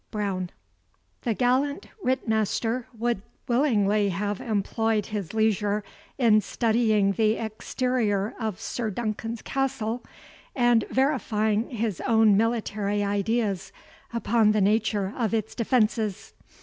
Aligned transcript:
BROWN. 0.09 0.49
The 1.21 1.35
gallant 1.35 1.85
Ritt 2.01 2.27
master 2.27 2.87
would 2.91 3.21
willingly 3.47 4.09
have 4.09 4.41
employed 4.41 5.05
his 5.05 5.31
leisure 5.31 5.83
in 6.17 6.41
studying 6.41 7.11
the 7.11 7.33
exterior 7.33 8.33
of 8.39 8.59
Sir 8.59 8.89
Duncan's 8.89 9.43
castle, 9.43 10.03
and 10.55 10.85
verifying 10.89 11.69
his 11.69 12.01
own 12.07 12.35
military 12.35 13.03
ideas 13.03 13.71
upon 14.11 14.53
the 14.53 14.61
nature 14.61 15.13
of 15.15 15.35
its 15.35 15.53
defences. 15.53 16.33